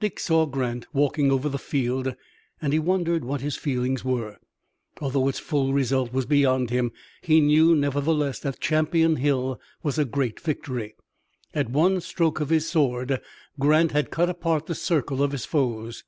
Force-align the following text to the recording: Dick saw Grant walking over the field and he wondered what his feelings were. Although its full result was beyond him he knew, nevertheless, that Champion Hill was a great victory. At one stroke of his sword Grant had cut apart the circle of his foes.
Dick 0.00 0.18
saw 0.18 0.46
Grant 0.46 0.88
walking 0.92 1.30
over 1.30 1.48
the 1.48 1.56
field 1.56 2.16
and 2.60 2.72
he 2.72 2.80
wondered 2.80 3.24
what 3.24 3.40
his 3.40 3.54
feelings 3.54 4.04
were. 4.04 4.36
Although 5.00 5.28
its 5.28 5.38
full 5.38 5.72
result 5.72 6.12
was 6.12 6.26
beyond 6.26 6.70
him 6.70 6.90
he 7.22 7.40
knew, 7.40 7.76
nevertheless, 7.76 8.40
that 8.40 8.58
Champion 8.58 9.14
Hill 9.14 9.60
was 9.84 9.96
a 9.96 10.04
great 10.04 10.40
victory. 10.40 10.96
At 11.54 11.70
one 11.70 12.00
stroke 12.00 12.40
of 12.40 12.48
his 12.50 12.68
sword 12.68 13.20
Grant 13.60 13.92
had 13.92 14.10
cut 14.10 14.28
apart 14.28 14.66
the 14.66 14.74
circle 14.74 15.22
of 15.22 15.30
his 15.30 15.44
foes. 15.44 16.02